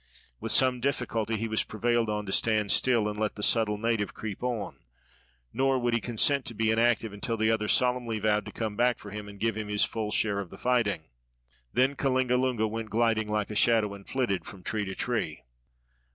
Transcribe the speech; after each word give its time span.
With 0.39 0.51
some 0.51 0.79
difficulty 0.79 1.37
he 1.37 1.47
was 1.47 1.61
prevailed 1.63 2.09
on 2.09 2.25
to 2.25 2.31
stand 2.31 2.71
still 2.71 3.07
and 3.07 3.19
let 3.19 3.35
the 3.35 3.43
subtle 3.43 3.77
native 3.77 4.15
creep 4.15 4.41
on, 4.41 4.79
nor 5.53 5.77
would 5.77 5.93
he 5.93 6.01
consent 6.01 6.43
to 6.45 6.55
be 6.55 6.71
inactive 6.71 7.13
until 7.13 7.37
the 7.37 7.51
other 7.51 7.67
solemnly 7.67 8.17
vowed 8.17 8.47
to 8.47 8.51
come 8.51 8.75
back 8.75 8.97
for 8.97 9.11
him 9.11 9.29
and 9.29 9.39
give 9.39 9.55
him 9.55 9.67
his 9.67 9.85
full 9.85 10.09
share 10.09 10.39
of 10.39 10.49
the 10.49 10.57
fighting. 10.57 11.03
Then 11.71 11.95
Kalingalunga 11.95 12.67
went 12.67 12.89
gliding 12.89 13.27
like 13.29 13.51
a 13.51 13.55
shadow 13.55 13.93
and 13.93 14.09
flitted 14.09 14.43
from 14.43 14.63
tree 14.63 14.85
to 14.85 14.95
tree. 14.95 15.43